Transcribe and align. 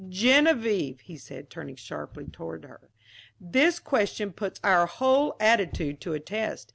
"Geneviève," 0.09 1.01
he 1.01 1.15
said, 1.15 1.51
turning 1.51 1.75
sharply 1.75 2.25
toward 2.25 2.65
her, 2.65 2.89
"this 3.39 3.77
question 3.77 4.33
puts 4.33 4.59
our 4.63 4.87
whole 4.87 5.35
attitude 5.39 6.01
to 6.01 6.13
a 6.13 6.19
test. 6.19 6.69